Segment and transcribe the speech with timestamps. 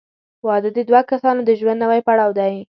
[0.47, 2.53] •واده د دوه کسانو د ژوند نوی پړاو دی.